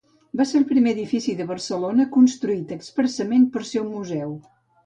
Va 0.39 0.45
ser 0.51 0.55
el 0.59 0.63
primer 0.69 0.93
edifici 0.95 1.35
de 1.41 1.47
Barcelona 1.51 2.07
construït 2.17 2.75
expressament 2.79 3.47
per 3.59 3.67
ser 3.75 3.83
un 3.87 3.93
museu. 3.99 4.35